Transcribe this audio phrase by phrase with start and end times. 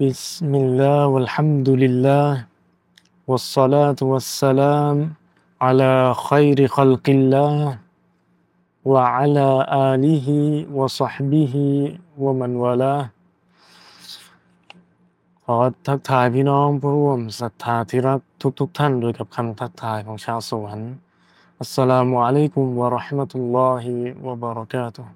[0.00, 2.30] بسم الله والحمد لله
[3.30, 4.96] والصلاة والسلام
[5.60, 5.92] على
[6.28, 7.54] خير خلق الله
[8.92, 9.48] وعلى
[9.92, 10.28] آله
[10.78, 11.54] وصحبه
[12.24, 13.04] ومن والاه
[15.44, 15.56] ขอ
[15.86, 18.20] ทักทายพี่น้องผู้ร่วมศรัทธาที่รัก
[18.60, 20.92] ทุกๆทท่านโดยกับคำทักทายของชาวสวรรค์
[21.58, 23.92] อัสสลามุอะลัยกุมวะเราะห์มะตุลลอฮิ
[24.26, 25.12] วะบะเราะกาตุฮ์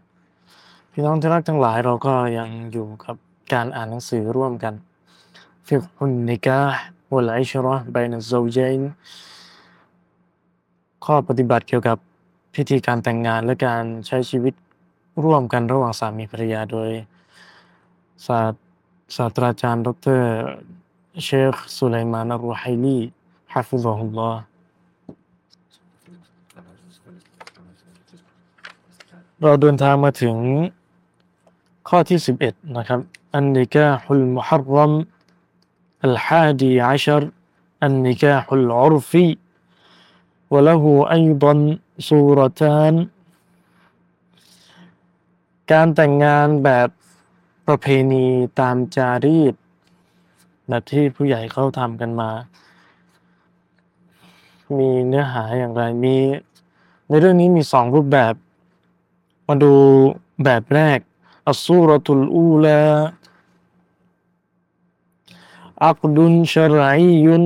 [0.92, 3.16] พี่น้องที่รักทั้งหลายเราก็ยังอยู่กับ
[3.52, 4.74] การอ่านหนังสือร่วมกัน
[5.66, 6.60] ฟิกฮุนนิกา
[7.12, 8.82] วัลอิชราะห์บัยนัซซาวจัยน
[11.04, 11.98] ข้อปฏิบัติเกี่ยวกับ
[12.54, 14.54] พิธีการแต่งงานและการใช้ชีวิต
[15.24, 16.90] ร่วมกันระหว่างสามีภรรยาโดย
[18.26, 18.54] ศาสต
[19.16, 20.20] ศาสตราจารย์ ดร
[21.24, 22.98] เชคสุไลมานรุไฮลี
[23.52, 24.40] ฮะฟิซะฮุลลอฮ์
[29.42, 30.36] เราเดินทางมาถึง
[31.88, 33.00] ข้อที่ 11 นะครับ
[33.35, 34.93] อันนิกาฮุลมุฮัรรัม
[36.05, 37.23] อัลฮาดีอัชร
[37.83, 39.27] อันนิกาฮุลอุรฟี
[40.53, 40.83] وله
[41.17, 41.53] أيضا
[42.09, 42.93] صورتان
[45.71, 46.89] การแต่งงานแบบ
[47.67, 48.27] ประเพณี
[48.59, 49.53] ตามจารีต
[50.67, 52.29] แบบที่ผู้ใหญ่เขาทำกันมา
[54.77, 56.17] มีเนื้อหาอย่างไร มี
[57.07, 58.33] ในเรื่องนี้มีสองรูปแบบ
[59.47, 59.73] มาดู
[60.43, 60.99] แบบแรก
[61.49, 62.81] อัสูรตุลอูลา
[65.85, 67.43] อักดุนชรัยยุน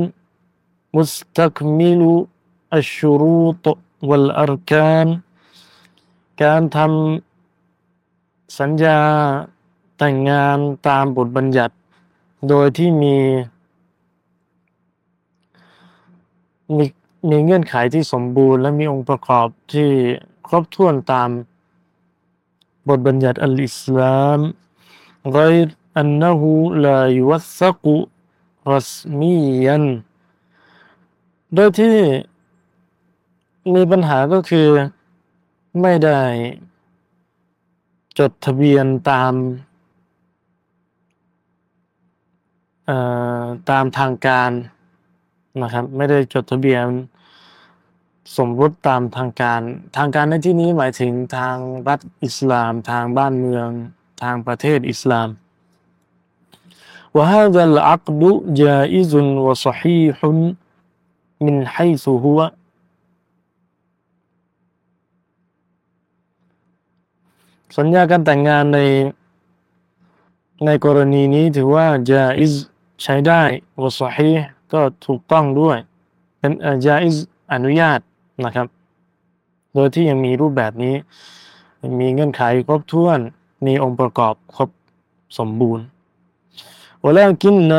[0.95, 2.11] มุสตักมิลุ
[2.75, 3.65] อัชรูต
[4.09, 5.07] วัลอารกาน
[6.41, 8.99] การทำสัญญา
[9.97, 11.75] แต่งงานตามบทบัญญัติ
[12.49, 13.17] โดยที่มี
[16.77, 16.85] มี
[17.29, 19.89] มีเงื่อนไขที่สมบูรณ์และมีองค์ประกอบที่
[20.47, 21.29] ครบถ้วนตาม
[22.89, 24.39] บทบัญญัติอัลอิสลาม
[25.37, 25.67] غير
[26.01, 26.41] أنه
[26.85, 27.83] لا يوثق
[28.73, 29.77] رسميا
[31.53, 31.95] โดยที่
[33.73, 34.67] มีปัญหาก็คือ
[35.81, 36.21] ไม่ได้
[38.19, 39.33] จดทะเบียนตาม
[43.69, 44.51] ตามทางการ
[45.61, 46.85] นะครับ ไม่ได้จดทะเบียน
[48.35, 49.61] สมรสตามทางการ
[49.97, 53.67] ทางการในที่นี้หมายถึงทางรัฐอิสลาม ทางบ้านเมือง
[54.23, 55.27] ทางประเทศอิสลาม
[57.17, 58.21] وهذا العقد
[58.61, 59.13] جائز
[59.45, 60.17] وصحيح
[61.45, 62.39] من حيث هو
[67.77, 68.79] สัญญาการแต่งงานใน
[70.65, 72.53] ในกรณีนี้ถือว่าจาอิส
[73.03, 73.41] ใช้ได้
[73.81, 74.31] วะซอฮี
[74.73, 75.77] ก็ถูกต้องด้วย
[76.39, 76.51] เป็น
[76.85, 77.17] จาอิส
[77.53, 77.99] อนุญาต
[78.45, 78.67] นะครับ
[79.73, 80.95] โดยที่ยังมีรูปแบบนี้
[81.99, 83.19] มีเงื่อนไขครบถ้วน
[83.65, 84.69] มีองค์ประกอบครบ
[85.37, 85.85] สมบูรณ์
[87.05, 87.71] ولكن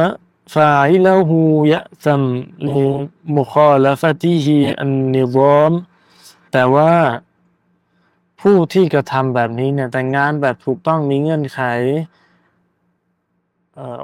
[0.55, 1.31] فاعله
[1.75, 2.23] يأثم
[2.69, 4.47] لمخالفته
[4.85, 5.73] النظام
[6.53, 6.93] แต่ว่า
[8.41, 11.61] ผู้ที่กระทำแบบนี้เนี่ยแต่งงานแบบถูกต้องมีเงื่อนไข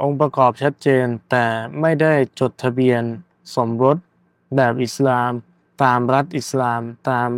[0.02, 1.44] องค์ประกอบชัดเจน แต่
[1.80, 3.02] ไม่ได้จดทะเบียน
[3.54, 3.96] สมรส
[4.56, 5.30] แบบอิสลาม
[5.82, 7.28] ตามรัฐอิสลาม ตาม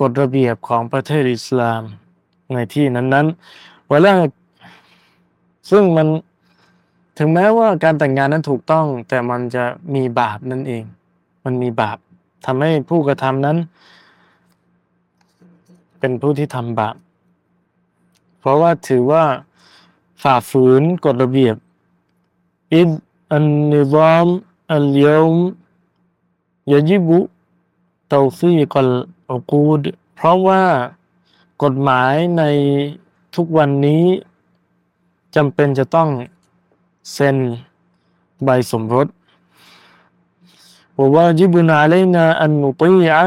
[0.00, 1.82] กฎระเบียบของประเทศอิสลาม
[2.52, 4.14] ในที่นั้นๆวันแรก
[5.70, 6.08] ซึ่งมัน
[7.17, 9.63] ถึงแม้ว่าการแต่งงานนั้นถูกต้อง แต่มันจะ
[9.95, 10.83] มีบาปนั่นเอง
[11.45, 11.97] มันมีบาป
[12.45, 13.57] ทำให้ผู้กระทำนั้น
[15.99, 16.95] เป็นผู้ที่ทำบาป
[18.39, 19.23] เพราะว่าถือว่า
[20.23, 21.55] ฝ่าฝืนกฎระเบียบ
[22.73, 22.89] อิด
[23.31, 24.27] อันนิซาม
[24.73, 25.33] อัลยม
[26.71, 27.19] ยจิบุ
[28.09, 28.89] เตาซีกล
[29.29, 29.81] อกูด
[30.15, 30.63] เพราะว่า
[31.63, 32.43] กฎหมายใน
[33.35, 34.05] ทุกวันนี้
[35.35, 36.09] จำเป็นจะต้อง
[37.11, 37.37] เซ็น
[38.43, 39.07] ใบสมรส
[41.15, 43.19] ว่าจิบุนอาเลนาอันนุติยะ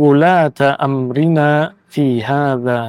[0.00, 1.50] วุลาตะอัมรินา
[1.92, 2.80] ฟีฮาดา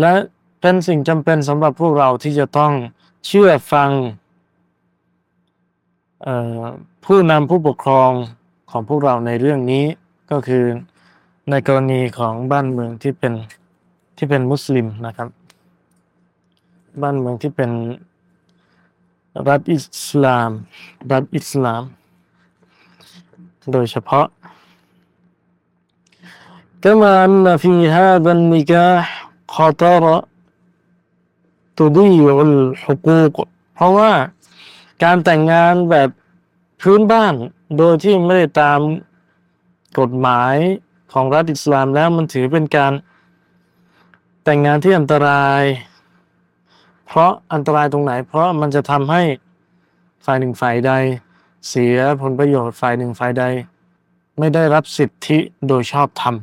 [0.00, 0.12] และ
[0.60, 2.72] เป็นสิ่งจำเป็นสำหรับพวกเราที่จะต้อง
[3.26, 3.90] เชื่อฟัง
[7.04, 8.10] ผู้นำผู้ปกครอง
[8.70, 9.84] ของพวกเราในเรื่องนี้
[10.30, 10.64] ก็คือ
[11.50, 13.32] ในกรณีของบ้านเมืองที่เป็น
[14.16, 15.28] ที่เป็นมุสลิมนะครับ
[17.02, 17.70] บ้านเมืองที่เป็น
[19.47, 20.51] รัฐอิสลาม
[21.11, 21.83] รัฐอิสลาม
[23.71, 24.27] โดยเฉพาะ
[26.83, 29.05] كما أن في هذا النكاح
[29.57, 30.03] خطر
[31.79, 33.35] تضيع الحقوق
[33.75, 34.11] เพราะว่า
[35.03, 36.09] การแต่งงานแบบ
[36.81, 37.33] พื้นบ้าน
[37.77, 38.79] โดยที่ไม่ได้ตาม
[39.99, 40.55] กฎหมาย
[41.13, 42.93] ของรัฐอิสลามแล้วมันถือเป็นการ
[44.43, 45.63] แต่งงานที่อันตราย
[47.07, 49.23] เพราะอันตรายตรงไหน เพราะมันจะทำให้
[50.25, 50.91] ฝ่ายหนึ่งฝ่ายใด
[51.69, 53.43] เสียผลประโยชน์ฝ่ายหนึ่งฝ่ายใด
[54.39, 56.35] ไม่ได้รับสิทธิโดยชอบธรรม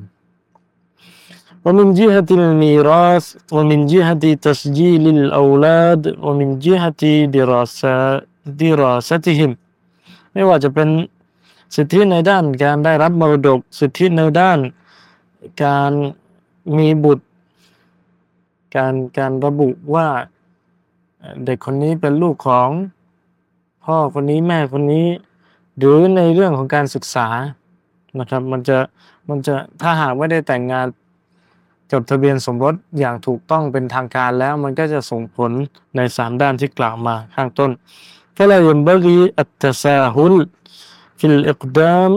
[1.68, 3.26] ومن جهة الميراث
[3.56, 7.02] ومن جهة تسجيل الأولاد ومن جهة
[7.36, 7.96] دراسة
[8.60, 9.52] دراستهم
[10.32, 10.88] ไม่ว่าจะเป็น
[11.74, 14.58] สิทธิในด้านการได้รับมรดกสิทธิในด้าน
[15.64, 15.92] การ
[16.76, 17.24] มีบุตร
[18.76, 20.06] การการระบุว่า
[21.45, 22.69] เด็กคนนี้เป็นลูกของ
[23.85, 25.07] พ่อคนนี้แม่คนนี้
[25.77, 27.27] หรือในเรื่องของการศึกษา
[28.19, 28.77] นะครับ มันจะ
[29.29, 30.87] มันจะถ้าหากไม่ได้แต่งงาน
[31.91, 35.51] จดทะเบียนสมรสอย่างถูกต้องเป็นทางการแล้วมันก็จะส่งผล
[35.95, 37.71] ในสามด้านที่กล่าวมาข้างต้น
[38.37, 40.35] ก็ لا ينبغي التساهل
[41.19, 42.11] في الإقدام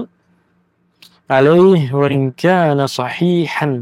[1.33, 3.73] عليه وإن كان صحيحا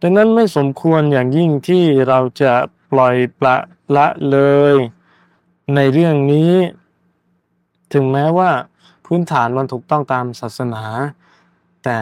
[0.00, 2.52] ดังนั้นไม่สมควรอย่างยิ่งที่เราจะ
[2.90, 3.56] ปล่อยปละ
[3.95, 4.37] ละเล
[4.73, 4.75] ย
[5.75, 6.53] ในเรื่องนี้
[7.93, 8.49] ถึงแม้ว่า
[9.05, 10.83] พื้นฐานมันถูกต้องตามศาสนา
[11.83, 11.97] แต่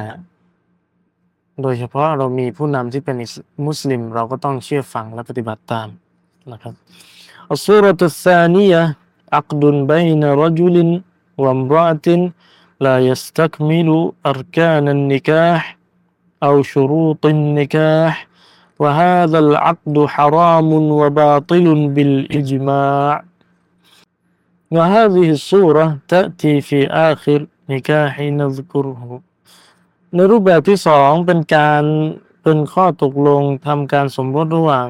[1.62, 3.18] โดยเฉพาะเรามีผู้นำที่เป็น
[3.66, 5.88] มุสลิม เราก็ต้องเชื่อฟังและปฏิบัติตาม
[6.52, 6.74] นะครับ
[7.52, 8.84] อัสซูรตุสานียะ
[9.34, 9.64] عقد
[9.94, 10.76] بين رجل
[11.38, 12.08] وامرأة
[12.86, 13.90] لا يستكمل
[14.26, 15.62] أركان النكاح
[16.44, 18.14] أو شروط النكاح
[18.82, 20.70] وهذا العقد حرام
[21.00, 21.66] وباطل
[21.96, 23.24] بالإجماع
[24.76, 29.02] وهذه الصورة تأتي في آخر نكاح نذكره
[30.16, 31.84] ในรูปแบบที่สองเป็นการ
[32.44, 34.88] เป็นข้อตกลงทำการสมรสระหว่าง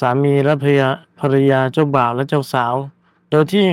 [0.00, 0.88] สามีและภรรยา
[1.20, 2.74] ภรรยาเจ้าบ่าวและเจ้าสาว
[3.30, 3.66] โดยที่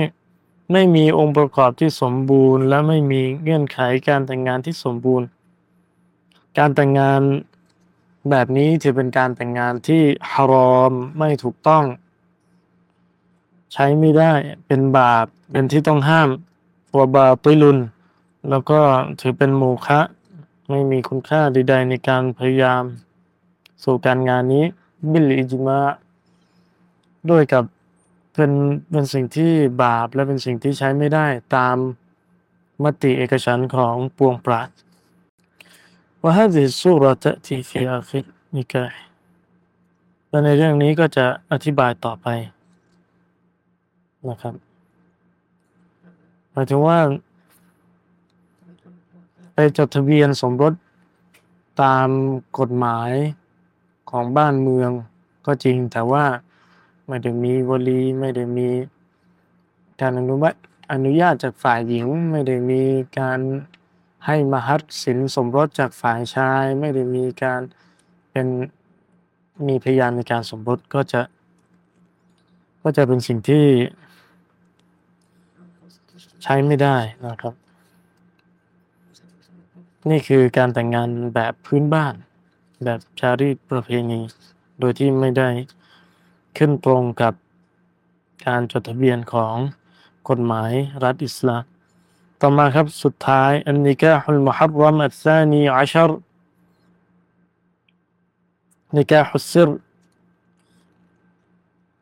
[0.72, 3.78] ไม่มีองค์ประกอบที่สมบูรณ์ และไม่มีเงื่อนไข
[4.08, 5.26] การแต่งงานที่สมบูรณ์
[6.58, 7.20] การแต่งงาน
[8.29, 10.01] แบบนี้ถือเป็นการแต่งงานที่
[10.31, 11.83] ฮารอมไม่ถูกต้อง
[13.73, 14.33] ใช้ไม่ได้
[14.67, 16.29] เป็นบาป เป็นที่ต้องห้าม
[16.97, 17.79] วบาปิลุน
[18.49, 18.79] แล้วก็
[19.19, 19.99] ถือเป็นโมฆะ
[20.69, 22.83] ไม่มีคุณค่าใดๆในการพยายาม
[23.83, 24.65] สู่การงานนี้
[25.11, 25.79] บิลอิจมา
[27.29, 27.63] ด้วยกับ
[28.33, 28.51] เป็น
[28.91, 29.51] เป็นสิ่งที่
[29.83, 31.77] บาปและเป็นสิ่งที่ใช้ไม่ได้ตาม
[32.83, 34.75] มติเอกฉันของปวงปราชญ์
[36.24, 38.22] وهذه الصورة تأتي في آخر
[38.54, 38.94] نكاح
[40.28, 42.26] และในเรื่องนี้ก็จะอธิบายต่อไป
[44.28, 44.54] นะครับ
[46.52, 46.98] หมายถึงว่า
[49.52, 50.74] ไปจดทะเบียนสมรส
[51.82, 52.08] ตาม
[52.58, 53.12] กฎหมาย
[54.10, 54.90] ของบ้านเมือง
[55.46, 56.24] ก็จริง แต่ว่า
[57.06, 58.68] ไม่ได้มีวลีไม่ได้มี
[60.00, 60.58] การอนุมัติ
[60.92, 62.82] อนุญาตจากฝ่ายหญิง ไม่ได้มี
[63.18, 63.40] การ
[64.25, 67.61] ให้มหัศสินสมรสจากฝ่ายชายไม่ได้มีการ
[68.31, 68.47] เป็น
[69.67, 71.21] มีพยานในการสมรสก็จะ
[72.81, 73.65] ก็จะเป็นสิ่งที่
[76.43, 77.53] ใช้ไม่ได้นะครับ
[80.09, 82.13] นี่คือการแต่งงานแบบพื้นบ้าน
[82.83, 84.19] แบบชารีตประเพณี
[84.79, 85.49] โดยที่ไม่ได้
[86.57, 87.33] ขึ้นตรงกับ
[88.45, 89.55] การจดทะเบียนของ
[90.29, 90.71] กฎหมาย
[91.03, 91.63] รัฐอิสลาม
[92.40, 96.10] ต่อมาครับสุดท้ายอันนิกาฮุลมุฮัรรัมอัลซานีอัชร
[98.96, 99.70] นิกาฮุสซิร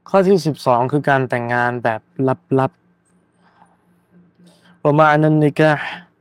[0.09, 2.01] ข้อที่ 12 คือการแต่งงานแบบ
[2.59, 2.89] ลับๆ
[4.85, 5.81] ومعنى النكاح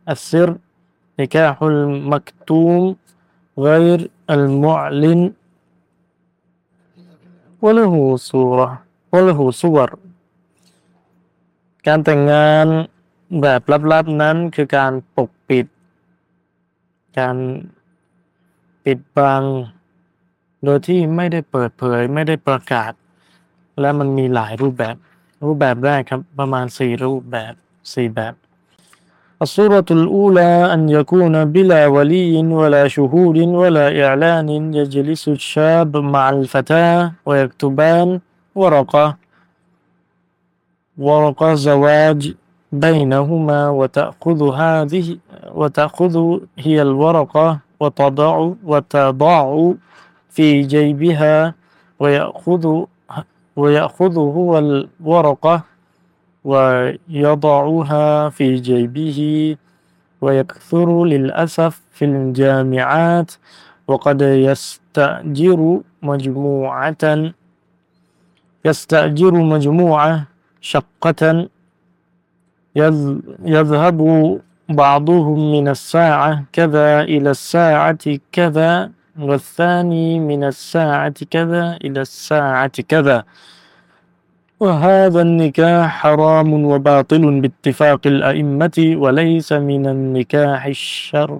[0.10, 0.50] السر
[1.20, 2.96] نكاح المكتوم
[3.60, 4.00] غير
[4.30, 5.22] المعلن
[7.64, 7.94] وله
[8.32, 8.70] صورة
[9.14, 9.90] وله صور
[11.88, 12.68] การแต่งงาน
[13.41, 13.61] แบบ
[13.93, 15.67] ลับๆนั้นคือการปกปิด
[17.19, 17.37] การ
[18.85, 19.43] ปิดบัง
[20.65, 22.93] โดยที่ไม่ได้เปิดเผย ไม่ได้ประกาศ
[23.81, 24.97] และมันมีหลายรูปแบบ
[25.45, 27.55] รูปแบบแรกครับ ประมาณสี่รูปแบบ
[27.95, 28.35] สี่แบบ
[29.43, 36.89] อัสุรตุลอูลาอันยกูนบิลาวลีนวลาชูฮูดวลาอิลานินยจลิสุชาบมาลฟตา
[37.29, 38.09] วยกตุบาน
[38.59, 39.07] วรกะ
[41.07, 42.05] วรกะซาวา
[42.73, 45.17] بينهما وتأخذ هذه
[45.55, 49.73] وتأخذ هي الورقة وتضع وتضع
[50.31, 51.55] في جيبها
[51.99, 52.85] ويأخذ
[53.57, 55.63] ويأخذ هو الورقة
[56.45, 59.57] ويضعها في جيبه
[60.21, 63.33] ويكثر للأسف في الجامعات
[63.87, 67.33] وقد يستأجر مجموعة
[68.65, 70.27] يستأجر مجموعة
[70.61, 71.49] شقة
[73.56, 74.00] يذهب
[74.70, 83.24] بعضهم من الساعة كذا إلى الساعة كذا والثاني من الساعة كذا إلى الساعة كذا
[84.60, 91.40] وهذا النكاح حرام وباطل باتفاق الأئمة وليس من النكاح الشر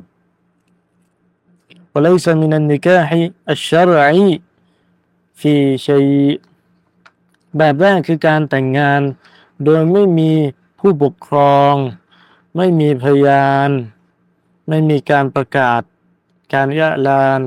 [1.96, 4.42] وليس من النكاح الشرعي
[5.36, 6.40] في شيء
[7.58, 9.02] แบบแรกคือการแต่งงาน
[9.64, 10.32] โดยไม่มี
[10.85, 11.75] ผู้ปกครอง
[12.57, 13.71] ไม่มีพยาน
[14.69, 15.83] ไม่มีการประกาศ
[16.53, 17.41] การยะลาน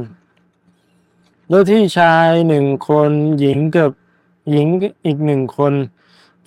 [1.50, 3.92] โดยที่ชายหนึ่งคนหญิงกับ
[4.52, 4.68] หญิง
[5.06, 5.74] อีกหนึ่งคน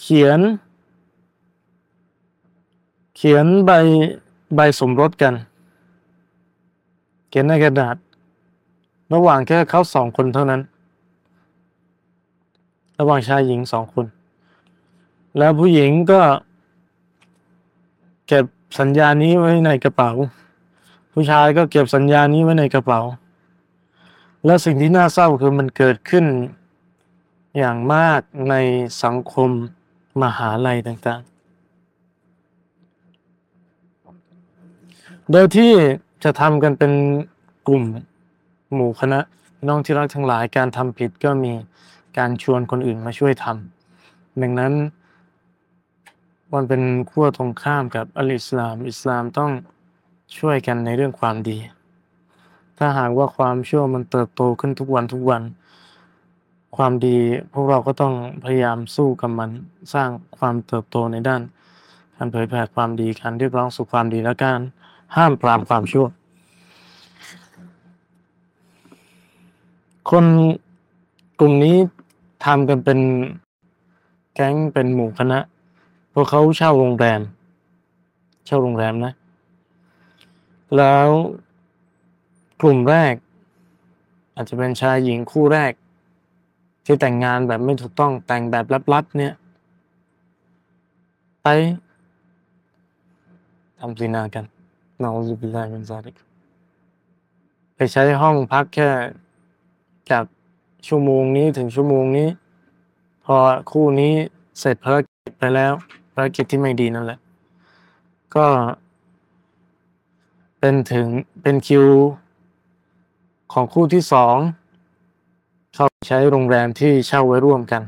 [0.00, 0.40] เขียน
[3.16, 3.70] เขียนใบ
[4.56, 5.34] ใบสมรสกัน
[7.28, 7.96] เขียนในกระดาษ
[9.14, 10.60] ระหว่างแค่เขาสองคนเท่านั้น
[12.98, 14.06] ระหว่างชายหญิงสองคน
[15.38, 16.20] แล้วผู้หญิงก็
[18.28, 18.44] เก็บ
[18.78, 20.10] สัญญานี้ไว้ในกระเป๋า
[21.12, 23.00] ผู้ชายก็เก็บสัญญานี้ไว้ในกระเป๋า
[24.46, 26.24] และสิ่งที่น่าเศร้าคือมันเกิดขึ้น
[27.58, 28.20] อย่างมาก
[28.50, 28.54] ใน
[29.02, 29.50] สังคม
[30.22, 31.38] มหาลัยต่างๆ
[35.30, 35.72] โดยที่
[36.24, 36.92] จะทำกันเป็น
[37.68, 37.84] กลุ่ม
[38.74, 39.20] หมู่คณะ
[39.66, 41.52] น้องที่รักทั้งหลายการทำผิดก็มี
[42.18, 44.72] การชวนคนอื่นมาช่วยทำดังนั้น
[46.52, 49.50] มันเป็นขั้วตรงข้ามกับอัลอิสลาม อิสลามต้อง
[50.38, 51.58] ช่วยกันในเรื่องความดี
[52.78, 55.42] ถ้าหากว่าความชั่วมันเติบโตขึ้นทุกวันทุกวัน
[56.76, 57.18] ความดี
[57.52, 58.14] พวกเราก็ต้อง
[58.44, 59.50] พยายามสู้กับมัน
[59.94, 61.42] สร้างความเติบโตในด้าน
[62.16, 64.60] การเผยแผ่ความดีการเรียกร้องสู่ความดีและการ
[65.16, 66.06] ห้ามปรามความชั่ว
[70.10, 70.24] คน
[71.38, 71.76] กลุ่มนี้
[72.44, 72.98] ทำกันเป็น
[74.34, 75.38] แก๊งเป็นหมู่คณะ
[76.20, 77.20] พวกเขาเช่าโรงแรม
[78.46, 79.12] เช่าโรงแรมนะ
[80.76, 81.08] แล้ว
[82.60, 83.14] กลุ่มแรก
[84.34, 85.72] อาจจะเป็นชายหญิงคู่แรก
[86.84, 89.32] ที่แต่งงานแบบไม่ถูกต้องแต่งแบบลับๆเนี่ย
[91.42, 91.46] ไป
[93.78, 94.44] ทำซีนากัน
[95.02, 96.16] นาอุบิลลาฮิมินซาลิก
[97.74, 98.88] ไปใช้ห้องพักแค่
[100.10, 100.24] จาก
[100.86, 102.28] ชั่วโมงนี้ถึงชั่วโมงนี้
[103.24, 103.36] พอ
[103.72, 104.14] คู่นี้
[104.58, 105.74] เสร็จภารกิจไปแล้ว
[106.20, 107.18] ภารกิจที่ไม่ดีนั่นแหละ
[108.36, 108.46] ก็
[110.58, 111.06] เป็นถึง
[111.42, 111.86] เป็นคิว
[113.52, 114.36] ของคู่ที่สอง
[115.74, 117.82] เขาใช้โรงแรมที่เช่าไว้ร่วมกัน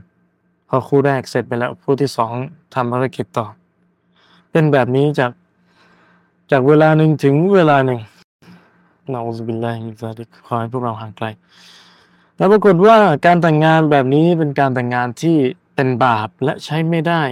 [0.68, 2.32] พอคู่แรกเสร็จไปแล้วคู่ที่สอง
[2.74, 3.46] ทำภารกิจต่อ
[4.50, 5.32] เป็นแบบนี้จาก
[6.50, 8.00] จากเวลาหนึ่งถึงเวลาหนึ่ง
[9.12, 11.26] นาอุบิลลาฮิมินซาลิกขอให้พวกเราห่างไกล
[12.36, 12.96] แล้วปรากฏว่า
[13.26, 15.36] การแต่งงานแบบนี้เป็นการแต่งงานที่
[15.74, 17.22] เป็นบาปและใช้ไม่ได้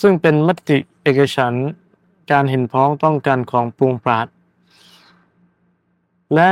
[0.00, 1.54] ซึ่งเป็นมติเอกฉัน
[2.30, 4.26] การเห็นพ้องต้องกันของปวงปราด
[6.34, 6.50] และ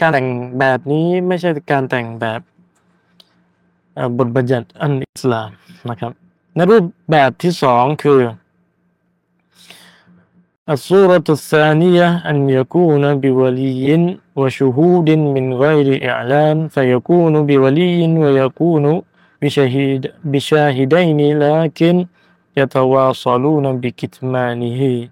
[0.00, 2.40] การแต่งแบบนี้ไม่ใช่การแต่งแบบ
[4.18, 5.50] บทบัญญัติอันอิสลาม
[5.88, 6.12] นะครับ
[6.54, 8.20] ในรูปแบบที่สองคือ
[10.70, 14.02] อัสูรตุสานียะอันยกูนบิวลียิน
[14.40, 18.86] วะชูฮูดินมินไกรอิอลามฟยกูนบิวลียินวยกูน
[19.40, 21.96] บิชาฮิดบิชาฮิดัยนีลาคิน
[22.56, 25.08] يتواصلون بكتمانه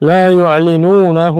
[0.00, 1.36] لا يعلنونه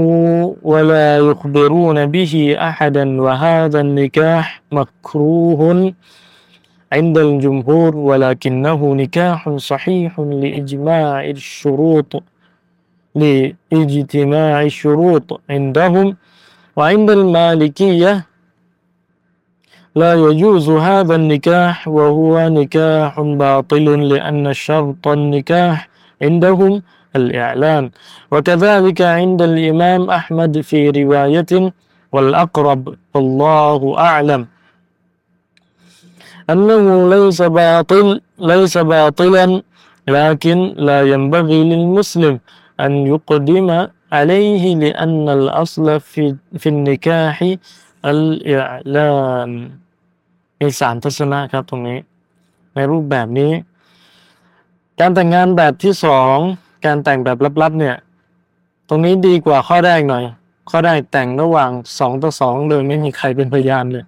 [0.63, 5.93] ولا يخبرون به أحدا وهذا النكاح مكروه
[6.93, 12.23] عند الجمهور ولكنه نكاح صحيح لإجماع الشروط
[13.15, 16.17] لإجتماع الشروط عندهم
[16.77, 18.27] وعند المالكية
[20.01, 25.89] لا يجوز هذا النكاح وهو نكاح باطل لأن شرط النكاح
[26.23, 26.83] عندهم
[27.17, 27.91] الإعلان.
[28.33, 31.53] وكذلك عند الإمام أحمد في رواية
[32.13, 32.83] والأقرب
[33.15, 34.43] والله أعلم.
[36.51, 39.63] أنه ليس باطل ليس باطلا
[40.09, 42.41] لكن لا ينبغي للمسلم
[42.81, 43.69] أن يقدم
[44.13, 47.37] عليه لأن الأصل في في النكاح
[48.05, 49.71] الإعلان.
[50.61, 51.99] มีสามทัศนะครับตรงนี้
[52.75, 53.53] ในรูปแบบนี้
[55.01, 56.37] การแต่งงานแบบที่สอง
[56.87, 57.97] การแต่งแบบลับๆเนี่ย
[58.89, 60.25] ตรงนี้ดีกว่าข้อแรกหน่อย
[60.71, 64.05] ข้อแรกแต่งระหว่างสองต่อสองเลยไม่มีใครเป็นพยานเลย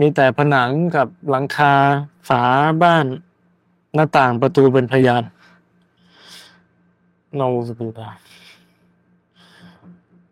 [0.00, 1.72] มีแต่ผนังกับหลังคา
[2.28, 2.42] ฝา
[2.82, 3.06] บ้าน
[3.94, 5.22] หน้าต่างประตูเป็นพยาน
[7.38, 8.10] นอสบิลลา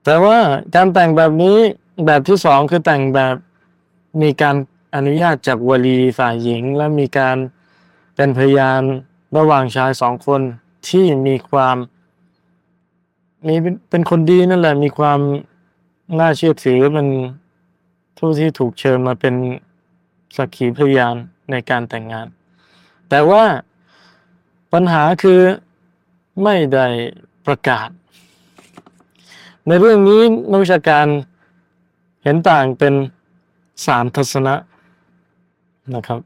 [0.05, 0.39] แต่ว่า
[0.75, 1.59] การแต่งแบบนี้
[2.07, 3.35] แบบที่สองคือแต่งแบบ
[4.23, 4.57] มีการ
[4.97, 7.37] อนุญาตจากวลีฝ่ายหญิง และมีการ
[8.15, 8.83] เป็นพยาน
[9.37, 10.41] ระหว่างชายสองคน
[10.89, 11.77] ที่มีความ
[13.47, 13.55] มี
[13.91, 15.19] เป็นคนดีนั่นแหละ มีความ
[16.19, 17.07] น่าเชื่อถือมัน
[18.19, 19.35] ผู้ที่ถูกเชิญมาเป็น
[20.37, 21.15] สักขีพยาน
[21.51, 22.27] ในการแต่งงาน
[23.09, 23.45] แต่ว่า
[24.73, 25.41] ปัญหาคือ
[26.43, 26.87] ไม่ได้
[27.47, 27.89] ประกาศ
[29.67, 31.07] ในเรื่องนี้นักวิชาการ
[32.23, 32.95] เห็นต่างเป็น
[33.87, 34.55] สามทัศนะ
[35.95, 36.21] นะครับ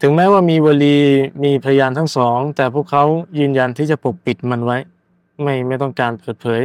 [0.00, 0.98] ถึงแม้ว่ามีวลี
[1.44, 3.04] มีพยานทั้งสอง แต่พวกเขา
[3.38, 4.78] ยืนยันที่จะปกปิดมันไว้
[5.42, 6.60] ไม่ไม่ต้องการเปิดเผย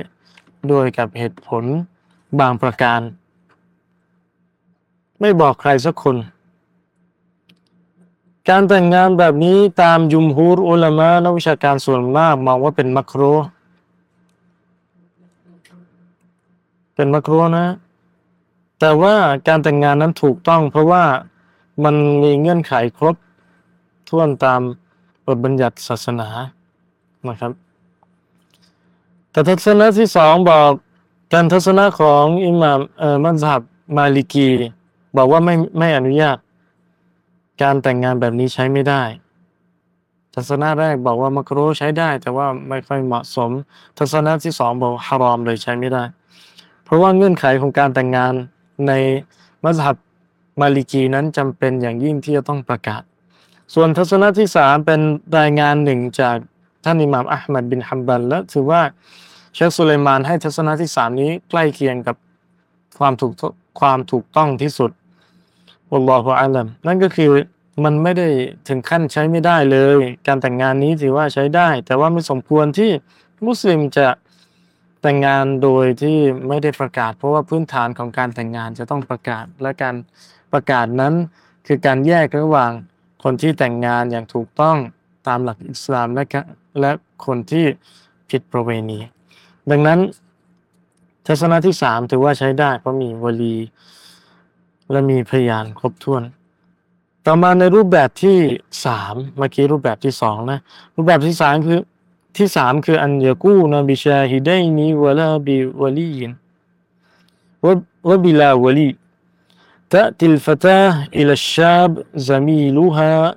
[0.71, 1.63] ด้วยกับเหตุผล
[2.39, 3.01] บางประการ
[5.19, 6.15] ไม่บอกใครสักคน
[8.49, 13.21] การแต่งงานแบบนี้ตามยุมฮูรอุลามะนักวิชาการส่วนมากมองว่าเป็นมักโร
[16.95, 17.67] เป็นมักโรนะ
[18.79, 19.15] แต่ว่า
[19.47, 21.03] การแต่งงานนั้นถูกต้องเพราะว่า
[21.83, 23.15] มันมีเงื่อนไขครบ
[24.09, 24.61] ถ้วนตาม
[25.25, 26.27] บทบัญญัติศาสนา
[27.27, 27.51] นะครับ
[29.31, 30.71] แต่ทัศนะที่สองบอก
[31.33, 33.61] การทัศนะของอิหม่ามเอ่อมัซฮับ
[33.97, 34.49] มาลิกี
[35.17, 36.37] บอกว่าไม่ไม่อนุญาต
[37.61, 39.03] การแต่งงานแบบนี้ใช้ไม่ได้
[40.35, 43.51] ทัศนะแรกบอกว่ามักรูใช้ได้ แต่ว่าไม่ค่อยเหมาะสม
[43.97, 46.03] ทัศนะที่สองบอกฮารอมเลยใช้ไม่ได้
[46.83, 48.33] เพราะว่าเงื่อนไขของการแต่งงาน
[48.87, 48.91] ใน
[49.63, 49.97] มัซฮับ
[50.59, 53.01] มาลิกีนั้นจำเป็นอย่างยิ่งที่จะต้องประกาศ
[53.73, 55.01] ส่วนทัศนะที่สามเป็น
[55.39, 56.37] รายงานหนึ่งจาก
[56.85, 58.81] ท่านอิหม่ามอัลมัดบินฮัมบันและถือว่า
[59.55, 62.15] เชคสุเลมานให้ทัศนะที่สามนี้ใกล้เคียงกับ
[62.99, 63.33] ความถูก
[63.79, 64.91] ความถูกต้องที่สุด
[65.91, 67.31] อัลลอฮฺอัลลัมนั่นก็คือ
[67.83, 68.27] มันไม่ได้
[68.67, 69.97] ถึงขั้นใช้ไม่ได้เลย
[70.27, 72.91] การแต่งงานนี้ถือว่าใช้ได้ แต่ว่าไม่สมควรที่
[73.47, 74.07] มุสลิมจะ
[75.01, 79.95] แต่งงานโดยที่ไม่ได้ประกาศ เพราะว่าพื้นฐานของการแต่งงานจะต้องประกาศและการ
[80.51, 81.13] ประกาศนั้น
[81.67, 82.71] คือการแยกระหว่าง
[83.23, 84.77] คนที่แต่งงานอย่างถูกต้อง
[85.27, 86.23] ตามหลักอิสลามและ
[86.79, 86.91] และ
[87.25, 87.65] คนที่
[88.29, 88.99] ผิดประเวณี
[89.71, 89.99] ดังนั้น
[91.27, 93.57] ทัศนะที่สามถือว่าใช้ได้ เพราะมีวลี
[94.91, 96.23] และมีพยานครบถ้วน
[97.25, 98.37] ต่อมาในรูปแบบที่
[98.85, 100.59] สามเมื่อกี้รูปแบบที่สองนะ
[100.95, 101.79] รูปแบบที่สามคือ
[102.37, 106.31] ที่สามคืออันยากูนบิชาฮิดัยนีวะลาบิวลีน
[108.07, 108.89] วะบิลาวลี
[109.89, 113.35] تأتي الفتاة إلى الشاب زميلها.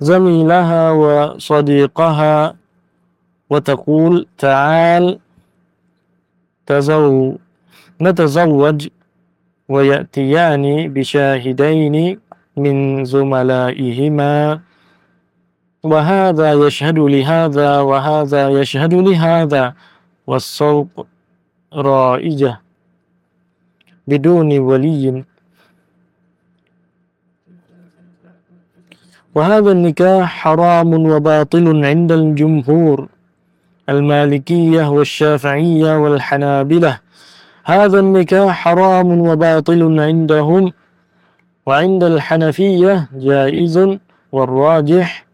[0.00, 2.56] زميلها وصديقها
[3.50, 5.18] وتقول تعال
[6.66, 7.36] تزو
[8.00, 8.88] نتزوج
[9.68, 12.20] ويأتيان بشاهدين
[12.56, 14.60] من زملائهما.
[15.82, 19.74] وهذا يشهد لهذا وهذا يشهد لهذا.
[20.26, 21.06] والصوت
[21.74, 22.60] رائجة
[24.08, 25.24] بدون ولي.
[29.34, 33.08] وهذا النكاح حرام وباطل عند الجمهور
[33.88, 36.98] المالكية والشافعية والحنابلة.
[37.64, 40.72] هذا النكاح حرام وباطل عندهم
[41.66, 43.98] وعند الحنفية جائز.
[44.32, 45.26] والراجح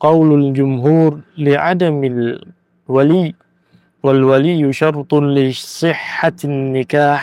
[0.00, 2.04] قول الجمهور لعدم
[2.88, 3.34] الولي.
[4.05, 7.21] والولي شرط لصحة النكاح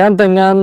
[0.00, 0.56] การแต่งงาน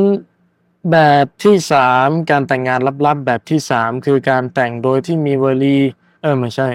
[0.91, 5.77] แบบที่สามการแต่งงานลับๆแบบที่สามคือการแต่งโดยที่มีวลี
[6.21, 6.67] เออไม่ใช่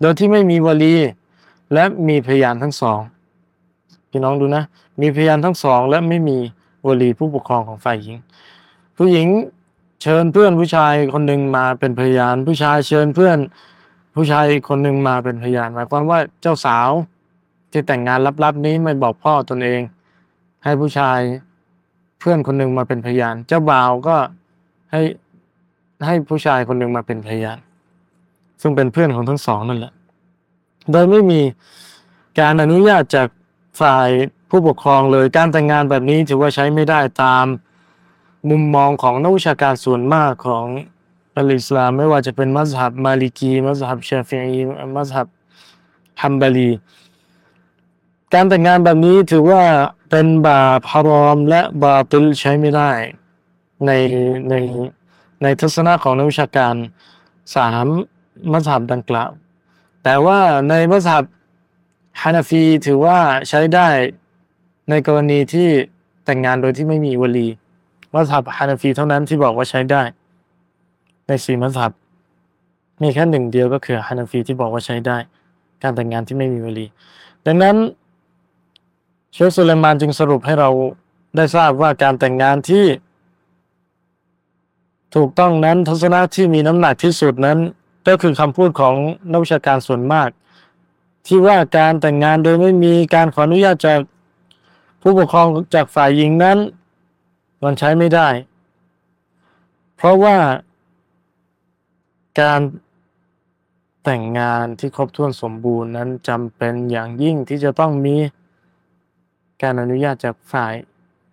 [0.00, 0.96] โดยที่ไม่มีวลี
[1.72, 3.00] และมีพยานทั้งสอง
[4.10, 4.64] พี่น้องดูนะ
[5.00, 6.38] มีพยานทั้งสอง และไม่มี
[6.86, 8.16] วลีผู้ปกครองของฝ่ายหญิง
[8.96, 9.28] ผู้หญิง
[10.02, 13.38] เชิญเพื่อนผู้ชายคนหนึ่งมาเป็นพยาน ผู้ชายเชิญเพื่อน
[14.14, 16.90] ผู้ชายคนหนึ่งมาเป็นพยานหมายความว่าเจ้าสาว
[17.71, 19.81] ที่แต่งงานลับๆนี้ไม่บอกพ่อตนเอง
[20.63, 21.19] ให้ผู้ชาย
[22.19, 24.15] เพื่อนคนหนึ่งมาเป็นพยาน เจ้าบ่าวก็
[24.91, 25.01] ให้
[26.05, 27.57] ให้ผู้ชายคนหนึ่งมาเป็นพยาน
[28.61, 29.93] ซึ่งเป็นเพื่อนของทั้งสองนั่นแหละ
[30.91, 31.41] โดยไม่มี
[32.39, 33.27] การอนุญาตจาก
[33.81, 34.09] ฝ่าย
[34.49, 37.45] ผู้ปกครองเลยการแต่งงานแบบนี้ถือว่าใช้ไม่ได้ตาม
[38.49, 40.65] มุมมองของนักวิชาการส่วนมากของ
[41.35, 44.59] อัลอิสลามไม่ว่าจะเป็นมัสฮับมาลิกีมัสฮับชาฟีอี
[44.95, 45.27] มัสฮับ
[46.21, 46.69] ฮัมบาลี
[48.33, 49.61] การแต่งงานแบบนี้ถือว่า
[50.09, 52.91] เป็นบาปฮารอม และบาติลใช้ไม่ได้
[53.85, 53.91] ใน
[54.49, 54.53] ใน
[55.43, 56.75] ในทัศนะของนักวิชาการ
[57.55, 57.85] สาม
[58.51, 59.29] มัสยิดดังกล่าว
[60.03, 60.39] แต่ว่า
[60.69, 61.23] ในมัสยิด
[62.21, 63.17] ฮานาฟีถือว่า
[63.49, 63.87] ใช้ได้
[64.89, 65.69] ในกรณีที่
[66.25, 67.47] แต่งงานโดยที่ไม่มีวลี
[68.13, 70.01] มัสยิดฮานาฟีเท่านั้นที่บอกว่าใช้ได้
[71.27, 71.91] ในสี่มัสยิด
[73.01, 75.17] มีแค่หนึ่งเดียวก็คือฮานาฟีที่บอกว่าใช้ได้
[75.83, 76.85] การแต่งงานที่ไม่มีวลี
[77.45, 77.75] ดังนั้น
[79.33, 80.69] เชคสุเลมานจึงสรุปให้เรา
[81.35, 82.85] ได้ทราบว่าการแต่งงานที่
[85.15, 87.57] ถูกต้องนั้นทัศนะที่มีน้ำหนักที่สุดนั้น
[88.07, 88.95] ก็คือคำพูดของ
[89.31, 90.29] นักวิชาการส่วนมาก
[91.27, 93.99] ที่ว่าการแต่งงานโดยไม่มีการขออนุญาตจาก
[95.01, 96.57] ผู้ปกครองจากฝ่ายหญิงนั้น
[97.63, 98.27] มันใช้ไม่ได้
[99.95, 100.37] เพราะว่า
[102.41, 102.61] การ
[104.03, 108.15] แต่งงานที่ครบถ้วนสมบูรณ์นั้นจำเป็นอย่างยิ่งที่จะต้องมี
[109.61, 110.73] การอนุญาตจากฝ่าย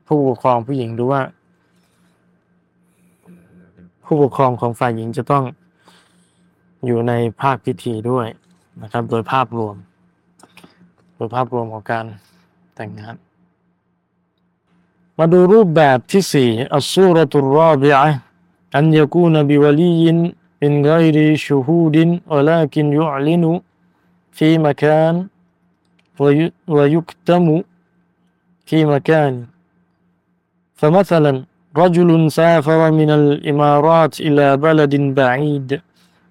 [0.07, 1.23] ผู้ปกครองผู้หญิงดูว่า
[4.05, 5.45] ผู้ปกครองของฝ่ายหญิงจะต้อง
[6.87, 8.27] อยู่ในภาคพิธีด้วย
[8.83, 9.77] นะครับ โดยภาพรวม
[11.15, 12.05] โดยภาพรวมของการ
[12.75, 13.15] แต่งงาน
[15.19, 18.09] มาดูรูปแบบที่สี่อัสูรตุรอบิอะ
[18.75, 20.19] อันยกูนบิวลียิน
[20.61, 23.53] มินไกรีชูฮูดินวลากินยูอลินุ
[24.37, 25.15] ฟีมคาน
[26.77, 27.57] วยุกตมุ
[28.66, 29.46] في مكان.
[30.74, 31.44] فمثلا
[31.76, 35.81] رجل سافر من الإمارات إلى بلد بعيد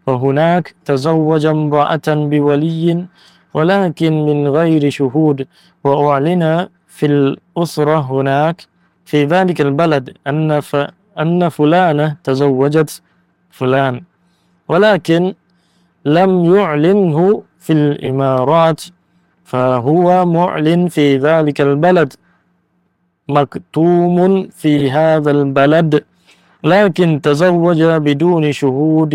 [0.07, 3.05] وهناك تزوج امرأة بولي
[3.53, 5.47] ولكن من غير شهود.
[5.83, 8.67] وأعلن في الأسرة هناك
[9.05, 10.61] في ذلك البلد أن
[11.19, 13.01] أن فلانة تزوجت
[13.51, 14.01] فلان
[14.67, 15.33] ولكن
[16.05, 18.81] لم يعلنه في الإمارات.
[19.43, 22.13] فهو معلن في ذلك البلد.
[23.29, 26.03] مكتوم في هذا البلد
[26.63, 29.13] لكن تزوج بدون شهود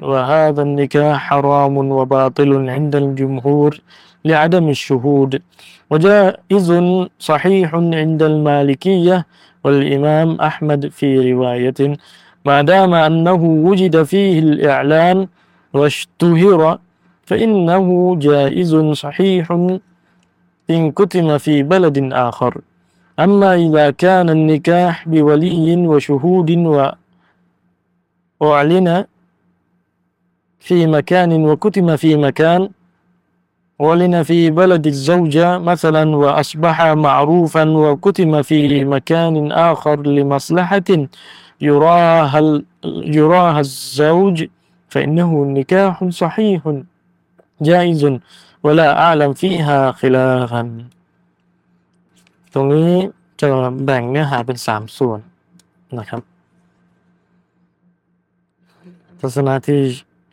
[0.00, 3.80] وهذا النكاح حرام وباطل عند الجمهور
[4.24, 5.42] لعدم الشهود.
[5.90, 6.82] وجائز
[7.18, 9.26] صحيح عند المالكية
[9.64, 11.96] والإمام أحمد في رواية
[12.44, 15.28] ما دام أنه وجد فيه الإعلان
[15.74, 16.78] واشتهر
[17.26, 19.50] فإنه جائز صحيح
[20.70, 22.60] إن كتم في بلد آخر.
[23.18, 26.50] أما إذا كان النكاح بولي وشهود
[28.40, 29.04] وأعلن
[30.60, 32.70] في مكان وكتم في مكان
[33.80, 40.84] أعلن في بلد الزوجة مثلا وأصبح معروفا وكتم في مكان آخر لمصلحة
[41.60, 44.44] يراها يراها الزوج
[44.88, 46.62] فإنه نكاح صحيح
[47.62, 48.18] جائز
[48.62, 50.84] ولا أعلم فيها خلافا.
[52.54, 52.90] ตรงนี้
[53.40, 53.46] จะ
[53.84, 55.20] แบ่งเนื้อหาเป็นสามส่วน
[55.98, 56.22] นะครับ
[59.20, 59.80] ทัศนะที่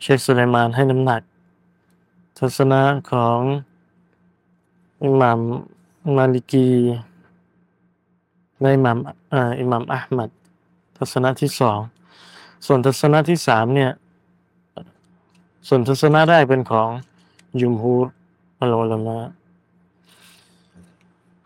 [0.02, 1.22] เชคสุไลมานให้น้ำหนัก
[2.38, 3.38] ทัศนะของ
[5.04, 5.40] อิหมัม
[6.16, 6.70] มาลิกี
[8.60, 8.98] และอิหมัม
[9.60, 10.30] อิหมัมอัลมัด
[10.98, 11.78] ทัศนะที่สอง
[12.66, 13.92] ส่วนทัศนะที่สามเนี่ย
[15.68, 16.88] ส่วนทัศนะแรกเป็นของ
[17.60, 18.06] ยุมฮูร
[18.60, 19.18] อัลลอฮมา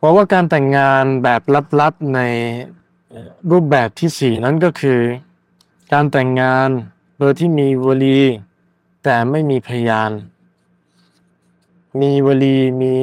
[0.00, 1.40] เพราะว่าการแต่งงานแบบ
[1.80, 2.20] ลับๆใน
[3.50, 5.00] รูปแบบที่สี่นั้นก็คือ
[5.92, 6.68] การแต่งงาน
[7.18, 8.20] โดยที่มีวลี
[9.04, 10.10] แต่ไม่มีพยาน
[12.00, 12.94] มีวลีมี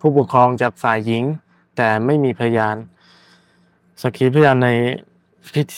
[0.00, 1.24] ผู้ปกครองจากฝ่ายหญิง
[1.76, 2.76] แต่ไม่มีพยาน
[4.02, 4.68] สักขีพยานใน
[5.54, 5.72] พิธ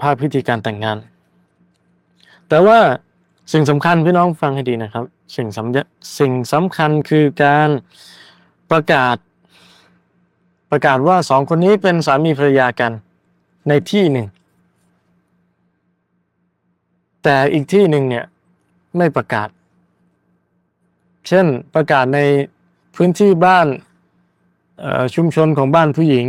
[0.00, 0.98] ภาพพิธีการแต่งงาน
[2.48, 2.78] แต่ว่า
[3.52, 5.04] สิ่งสำคัญพี่น้องฟังให้ดีนะครับ
[5.36, 7.68] สิ่งสำสิ่งสำคัญคือการ
[8.70, 9.16] ประกาศ
[10.74, 12.92] ประกาศว่าสองคนนี้เป็นสามีภรรยากัน
[13.68, 14.26] ในที่หนึ่ง
[17.22, 18.24] แต่อีกที่หนึ่งเนี่ย
[18.96, 19.48] ไม่ประกาศ
[21.28, 22.20] เช่นประกาศใน
[22.96, 23.66] พื้นที่บ้าน
[25.14, 26.26] ชุมชนของบ้านผู้หญิง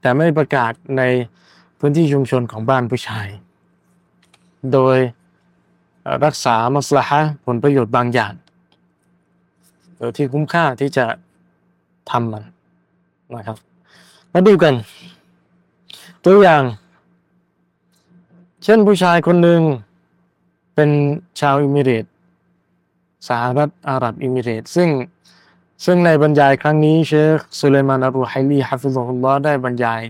[0.00, 1.02] แต่ไม่ประกาศใน
[1.78, 3.28] พื้นที่ชุมชนของบ้านผู้ชาย
[4.72, 4.96] โดย
[6.24, 8.34] รักษา مصلحة ผลประโยชน์บางอย่าง
[9.98, 11.06] โดยที่คุ้มค่าที่จะ
[12.10, 12.44] ทำมัน
[13.36, 13.56] นะครับ
[14.32, 14.74] มาดูกัน
[16.24, 16.62] ตัวอย่าง
[18.64, 19.60] เช่นผู้ชายคนหนึ่ง
[20.74, 20.90] เป็น
[21.40, 22.04] ชาวอิมิเรต
[23.28, 24.88] สหรัฐอาหรับอิมิเรตซึ่ง
[25.84, 30.00] ซึ่งในบรรยายครั้งนี้เชคสุไลมานอัรรุฮัยลี حفظه الله ได้บรรยาย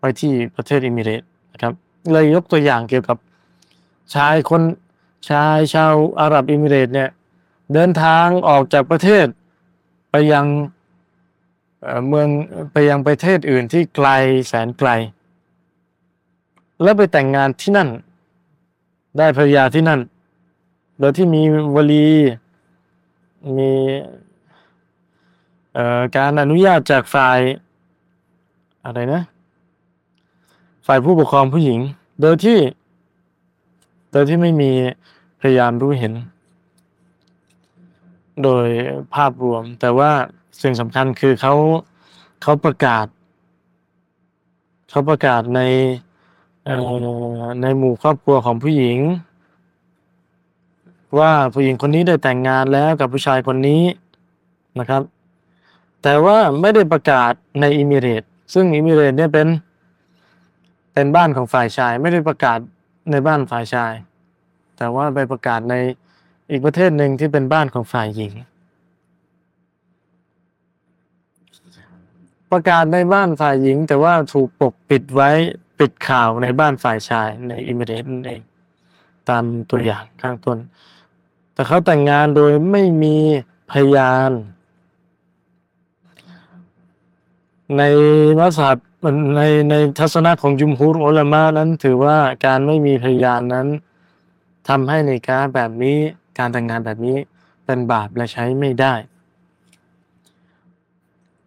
[0.00, 1.72] ไปที่ประเทศอิมิเรตนะครับ
[2.12, 3.18] เลยยกตัวอย่างเกี่ยวกับ
[4.14, 4.62] ชายคน
[5.30, 7.08] ชายชาวอาหรับอิมิเรตเนี่ย
[7.72, 9.26] เดินทางออกจากประเทศ
[10.10, 10.46] ไปยัง
[12.08, 12.28] เมือง
[12.72, 14.08] ไปยังประเทศอื่นที่ไกล
[14.48, 14.90] แสนไกล
[16.82, 17.88] แล้วไปแต่งงานที่นั่น
[19.18, 20.00] ได้ภรรยาที่นั่น
[20.98, 21.42] โดยที่มี
[21.74, 22.08] วลี
[23.56, 23.70] มี
[26.16, 27.38] การอนุญาตจากฝ่าย
[28.84, 29.22] อะไรนะ
[30.86, 31.80] ฝ่ายผู้ปกครองผู้หญิง
[32.20, 32.58] โดยที่
[34.12, 34.70] โดยที่ไม่มี
[35.40, 36.12] พยานรู้เห็น
[38.44, 38.66] โดย
[39.14, 40.12] ภาพรวมแต่ว่า
[40.62, 41.54] สิ่งสำคัญคือเขา
[42.42, 43.06] เขาประกาศ
[44.90, 45.60] เขาประกาศใน
[47.62, 48.98] ในหมู่ครอบครัวของผู้หญิง
[51.18, 53.82] ว่าผู้หญิงคนนี้ได้แต่งงานแล้วกับผู้ชายคนนี้
[54.78, 55.02] นะครับ
[56.02, 58.22] แต่ว่าไม่ได้ประกาศในอิมิเรต
[58.54, 59.48] ซึ่งอิมิเรตเนี่ยเป็น
[60.92, 62.58] เป็นบ้านของฝ่ายชาย ไม่ได้ประกาศ
[63.10, 63.92] ในบ้านฝ่ายชาย
[64.76, 65.74] แต่ว่าไปประกาศใน
[66.50, 68.32] อีกประเทศหนึ่งที่เป็นบ้านของฝ่ายหญิง
[72.50, 75.30] ประกาศในบ้านฝ่ายหญิง แต่ว่าถูกปกปิดไว้
[75.78, 78.42] ปิดข่าวในบ้านฝ่ายชายในอิมเรตนั่นเอง
[79.28, 80.58] ตามตัวอย่างข้างต้น
[81.54, 83.16] แต่เขาแต่งงานโดยไม่มี
[83.72, 84.30] พยาน
[87.78, 87.82] ใน
[88.40, 88.78] มัสยิด
[89.36, 93.66] ในในทัศนะของจุมฮุรอุลามะนั้นถือว่าการไม่มีพยานนั้น
[94.68, 95.98] ทำให้ในการแบบนี้
[96.38, 97.16] การแต่งงานแบบนี้
[97.64, 98.94] เป็นบาปและใช้ไม่ได้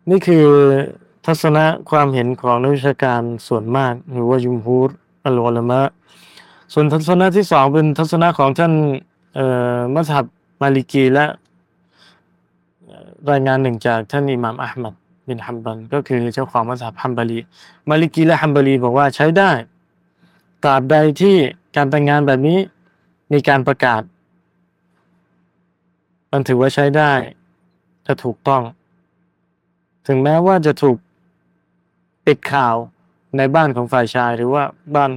[0.10, 0.46] นี่คือ
[1.26, 4.90] ทัศนะความเห็นของนักวิชาการส่วนมาก หรือว่ายุมฮูร
[5.26, 5.82] อัลอุลามะ
[6.74, 8.74] ส่วนทัศนะที่สองเป็นทัศนะของท่าน
[9.96, 10.26] มัสฮับ
[10.62, 11.26] มาลิกีและ
[13.32, 14.94] รายงานหนึ่งจากท่านอิหม่ามอัลมัด
[15.28, 17.40] บินฮัมบันก็คือเจ้าของมัสฮับฮัมบารี
[17.90, 19.52] มาลิกีและฮัมบารีบอกว่าใช้ได้
[20.64, 21.36] ตราบใดที่
[21.76, 22.60] การแต่งงานแบบนี้
[23.32, 24.02] มีการประกาศ
[26.32, 27.12] มันถือว่าใช้ได้
[28.08, 28.62] จะถูกต้อง
[30.08, 30.98] ถึงแม้ว่าจะถูก
[32.26, 32.76] ปิดข่าว
[33.38, 34.64] ในบ้านของฝ่ายชายหรือว่า
[34.96, 35.12] บ้าน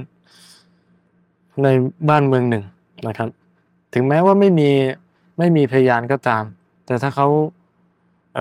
[1.63, 1.67] ใน
[2.09, 2.63] บ้านเมืองหนึ่ง
[3.07, 3.29] นะครับ
[3.93, 4.69] ถึงแม้ว่าไม่มี
[5.37, 6.43] ไม่มีพยานก็ตาม
[6.85, 7.27] แต่ถ้าเขา
[8.35, 8.37] เ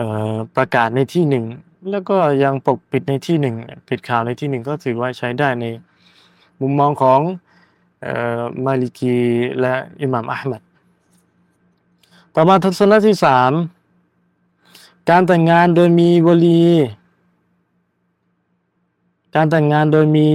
[0.57, 1.45] ประกาศในที่หนึ่ง
[1.91, 3.55] แล้วก็ยังปกปิดในที่หนึ่ง
[3.89, 5.67] ปิดข่าวในที่หนึ่งก็ถือว่าใช้ได้ใน
[6.61, 7.21] มุมมองของ
[8.65, 9.17] มาลิกี
[9.61, 10.63] และอิหม่ามอัลมัด
[12.35, 13.53] ต่อมาทศนะที่สาม
[15.11, 16.63] การแต่งงานโดยมีวลี
[19.35, 20.29] การแต่งงานโดยมี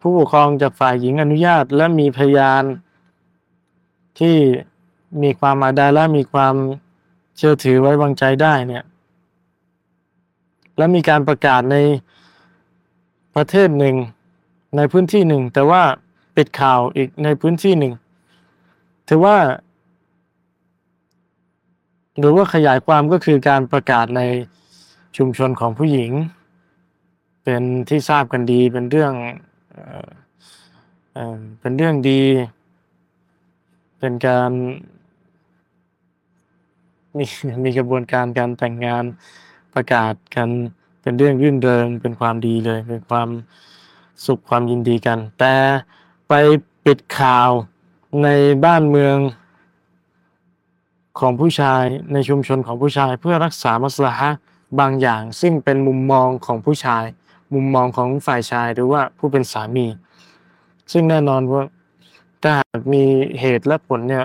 [0.00, 2.62] ผู้ปกครองจากฝ่ายหญิงอนุญาต และมีพยาน
[4.18, 4.36] ที่
[5.22, 6.54] มีความอาดาและมีความ
[7.36, 8.84] เชื่อถือไว้วางใจได้เนี่ย
[10.76, 11.76] และมีการประกาศใน
[13.34, 13.96] ประเทศหนึ่ง
[14.76, 15.82] ในพื้นที่หนึ่ง แต่ว่า
[16.36, 17.92] ปิดข่าวอีกในพื้นที่หนึ่ง
[19.08, 19.36] ถือว่า
[22.18, 24.22] หรือว่าขยายความก็คือการประกาศใน
[25.16, 26.12] ชุมชนของผู้หญิง
[27.42, 29.12] เป็นที่ทราบกันดีเป็นเรื่อง
[31.60, 32.22] เป็นเรื่องดี
[33.98, 34.50] เป็นการ
[37.18, 37.26] มี
[37.64, 39.04] มีกระบวนการการแต่งงาน
[39.74, 40.48] ประกาศกัน
[41.02, 43.28] เป็นเรื่องรื่นเริงเป็นความดีเลย เป็นความ
[44.26, 45.54] สุขความยินดีกัน แต่
[46.28, 46.32] ไป
[46.84, 47.50] ปิดข่าว
[48.22, 48.28] ใน
[48.64, 49.16] บ้านเมือง
[51.18, 54.30] ของผู้ชายในชุมชนของผู้ชาย เพื่อรักษามัสลาฮะ
[54.80, 57.04] บางอย่าง ซึ่งเป็นมุมมองของผู้ชาย
[57.54, 59.86] มุมมองของฝ่ายชายหรือว่าผู้เป็นสามี
[60.92, 61.62] ซึ่งแน่นอนว่า
[62.42, 62.54] ถ้า
[62.92, 63.02] มี
[63.40, 64.24] เหตุและผลเนี่ย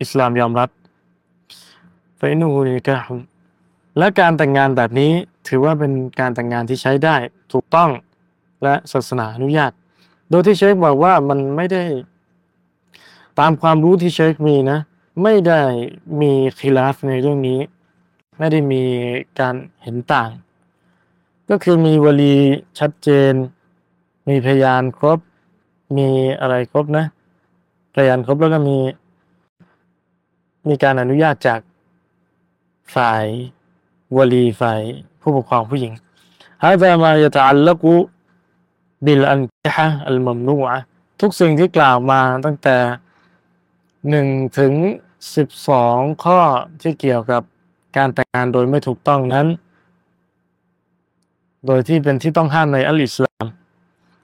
[0.00, 0.68] อิสลามยอมรับ
[2.16, 2.96] ไฟนูนี่ก็
[3.98, 5.12] และการแต่งงานแบบนี้
[5.48, 7.16] ถือว่าเป็นการแต่งงานที่ใช้ได้
[7.52, 7.90] ถูกต้อง
[8.62, 9.72] และศาสนาอนุญาต
[10.30, 11.82] โดยที่เชคบอกว่ามันไม่ได้
[13.40, 14.78] ตามความรู้ที่เชคมีนะ
[15.21, 15.61] ไม่ได้
[16.21, 17.59] มีคิลาฟในเรื่องนี้
[18.37, 18.83] ไม่ได้มี
[19.39, 20.29] การเห็นต่าง
[21.49, 22.35] ก็คือมีวลี
[22.79, 23.33] ชัดเจน
[24.29, 25.19] มีพยานครบ
[25.97, 26.07] มี
[26.39, 27.05] อะไรครบนะ
[27.95, 28.77] พยานครบแล้วก็มี
[30.67, 31.59] มีการอนุญาตจาก
[32.95, 33.25] ฝ่าย
[34.17, 34.81] วลีฝ่าย
[35.21, 35.93] ผู้ปกครองผู้หญิง
[36.65, 37.83] هذا ما يتعلق
[39.05, 40.77] บิลอันกิฮะอัลมัมนูอะ
[41.21, 42.75] ทุกสิ่งที่กล่าวมาตั้งแต่
[44.09, 44.27] หนึ่ง
[44.59, 44.73] ถึง
[45.35, 46.39] สิบสองข้อ
[46.81, 47.41] ที่เกี่ยวกับ
[47.97, 49.47] การแต่งงานโดยไม่ถูกต้องนั้น
[51.65, 53.45] โดยที่เป็นที่ต้องห้ามในอัลอิสลาม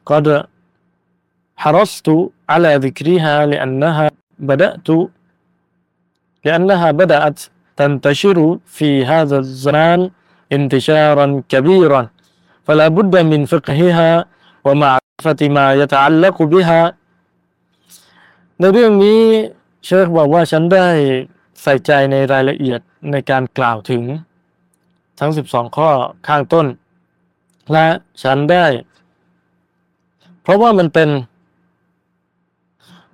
[0.10, 0.36] ก็จะ
[1.64, 2.08] حرصت
[2.50, 4.06] على ذكرها لأنها
[4.50, 4.90] بدأت
[6.46, 7.40] لأنها بدأت
[7.78, 10.00] تنتشر في هذا الزمان
[10.56, 12.02] انتشارا كبيرا
[12.66, 14.12] فلا بد من فقهها
[14.66, 16.82] ومعرفة ما يتعلق بها
[18.60, 19.24] ในเรื่องนี้
[19.85, 20.89] เชคบอกว่าฉันได้
[21.63, 24.03] ใส่ใจในรายละเอียดในการกล่าวถึง
[25.19, 25.89] ทั้ง 12 ข้อ
[26.29, 26.67] ข้างต้น
[27.73, 27.87] และ
[28.23, 28.65] ฉันได้
[30.43, 31.09] เพราะว่ามันเป็น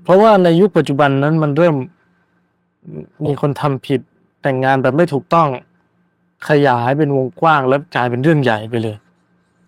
[0.03, 1.77] เพราะว่าในยุคปัจจุบันนั้นมันเริ่ม
[3.25, 4.01] มีคนทำผิด
[4.43, 5.49] แต่งงานแบบไม่ถูกต้อง
[6.49, 8.97] ขยายเป็นวงกว้างแล้วกลายเป็นเรื่องใหญ่ไปเลย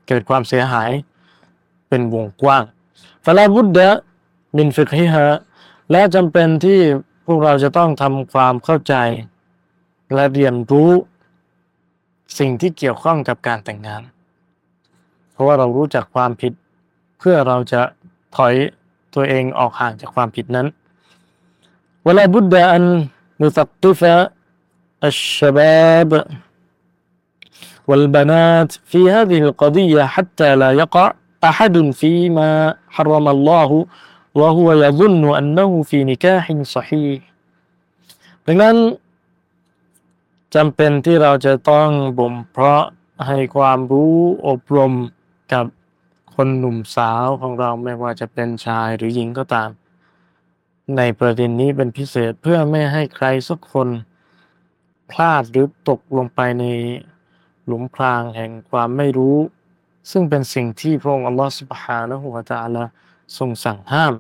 [0.09, 0.91] เกิดความเสียหาย
[1.89, 2.65] เป็นวงกว้าง
[3.25, 3.99] ฟาลาบุดเดะ
[4.57, 5.27] มินฟิกฮิฮะ
[5.92, 6.80] และจำเป็นที่
[7.26, 8.96] พวกเราจะต้องทำความเข้าใจ
[10.14, 10.92] และเรียนรู้
[12.40, 14.04] สิ่งที่เกี่ยวข้องกับการแต่งงาน
[15.32, 16.54] เพราะว่าเรารู้จักความผิด
[17.20, 17.82] เพื่อเราจะ
[18.36, 18.54] ถอย
[19.16, 20.68] ตัวเองออกห่างจากความผิดนั้น
[22.06, 23.08] ولا بد أن
[23.42, 24.02] نثقف
[25.04, 26.10] الشباب
[27.88, 33.70] والبنات في هذه القضية حتى لا يقع أحد فيما حرم الله
[34.40, 37.20] وهو يظن أنه في نكاح صحيح
[38.46, 38.76] ดังนั้น
[40.56, 42.84] จำเป็นที่เราจะต้องบ่มเพาะ
[43.28, 44.16] ให้ความรู้
[44.48, 44.94] อบรม
[45.54, 45.66] กับ
[46.36, 49.70] คนหนุ่มสาวของเราไม่ว่าจะเป็นชายหรือหญิงก็ตาม
[50.98, 53.90] ในประเด็นนี้เป็นพิเศษเพื่อไม่ให้ใครสักคน
[55.12, 56.66] พลาดหรือตกลงไปใน
[57.66, 59.38] หลุมพรางแห่งความไม่รู้
[60.12, 62.84] ซึ่งเป็นสิ่งที่พระองค์อัลลอฮฺสุบฮานะฮูวะตะอาลา
[63.39, 64.13] ทรงสั่งห้าม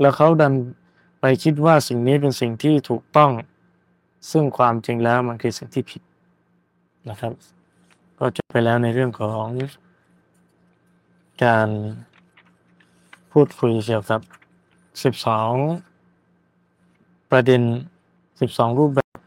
[0.00, 0.52] แล้วเขาดัน
[1.20, 3.30] ไปคิดว่าสิ่งนี้เป็นสิ่งที่ถูกต้อง
[4.30, 6.02] ซึ่งความจริงแล้วมันคือสิ่งที่ผิด
[7.08, 7.32] นะครับ
[8.18, 9.46] ก็จะไปแล้วในเรื่องของ
[11.44, 11.68] การ
[13.32, 14.20] พูดคุยเกี่ยวกับ
[15.84, 17.62] 12 ประเด็น
[18.20, 19.18] 12 รูปแบบ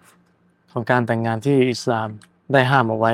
[0.72, 2.10] ของการแต่งงานที่อิสลาม
[2.52, 3.14] ได้ห้ามเอาไว้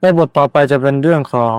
[0.00, 1.58] ในบทต่อไปจะเป็นเรื่องของ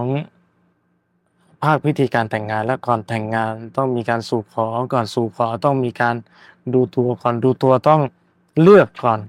[1.62, 6.14] ภาคพิธีการแต่งงานและก่อนแต่งงานต้องมีการสู่ขอก่อนสู่ขอต้องมีการ
[6.74, 8.00] ดูตัวก่อนดูตัวต้อง
[8.62, 9.20] เลือกก่อน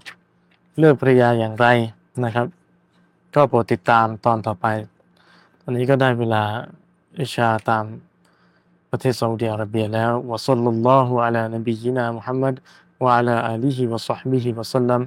[0.80, 1.68] เลือกภรรยาอย่างไร
[2.24, 2.48] นะครับ
[3.36, 4.66] ก็โปรดติดตามตอนต่อไป
[5.62, 6.44] ตอนนี้ก็ได้เวลา
[7.20, 7.84] อิชาตาม
[8.90, 12.54] ประเทศซาอุดิอาระเบียแล้ววะซัลลัลลอฮุอะลานบียินามุฮัมมัด
[13.04, 15.02] วะอะลาอาลีฮิวะศอฮบิฮิวะซัลลัม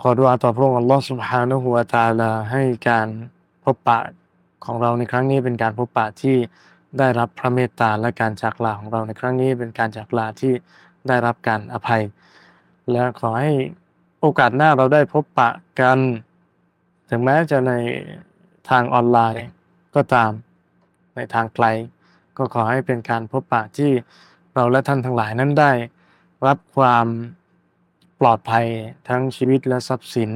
[0.00, 3.08] ขอดุอาต่อพระองค์อัลลอฮ์ سبحانه และ تعالى ให้การ
[3.65, 3.99] พบปะ
[4.65, 6.35] ของเราในครั้งนี้เป็นการพบปะที่
[6.99, 10.53] ได้รับพระเมตตาและการจากลาของเราในครั้งนี้เป็นการจากลาที่
[11.07, 12.03] ได้รับการอภัย
[12.91, 13.53] และขอให้
[14.19, 15.49] โอกาสหน้าเราได้พบปะ
[15.79, 15.99] กัน
[17.09, 17.73] ถึงแม้จะใน
[18.69, 19.45] ทางออนไลน์
[19.95, 20.31] ก็ตาม
[21.15, 21.65] ในทางไกล
[22.37, 23.91] ก็ขอให้เป็นการพบปะที่
[24.55, 25.71] เราและท่านทั้งหลายนั้นได้
[26.47, 27.07] รับความ
[28.19, 28.65] ปลอดภัย
[29.09, 30.31] ทั้งชีวิตและทรัพย์สิน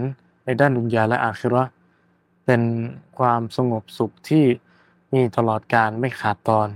[0.45, 1.69] ในด้านดุนยาและอาคิเราะ
[2.51, 2.67] เป็น
[3.17, 4.45] ความสงบสุขที่
[5.13, 6.69] มีตลอดการไม่ขาดตอน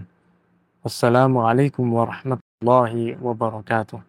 [0.84, 4.06] อัสสลามุอะลัยกุมวะเราะห์มะตุลลอฮิวะบะเราะกาตุฮ์